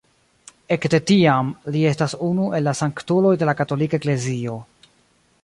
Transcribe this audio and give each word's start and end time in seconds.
Ekde 0.75 0.99
tiam, 1.11 1.51
li 1.75 1.83
estas 1.89 2.15
unu 2.29 2.47
el 2.61 2.67
la 2.69 2.75
sanktuloj 2.81 3.35
de 3.43 3.51
la 3.53 3.57
katolika 3.61 4.01
eklezio. 4.01 4.59